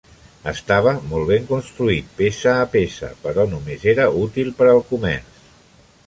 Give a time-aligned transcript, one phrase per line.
[0.51, 5.45] Estava molt ben construït, peça a peça, però només era útil per al comerç.